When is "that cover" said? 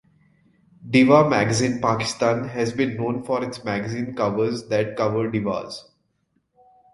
4.69-5.29